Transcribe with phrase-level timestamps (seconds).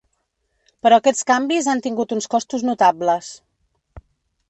[0.85, 3.33] Però aquests canvis han tingut uns costos notables.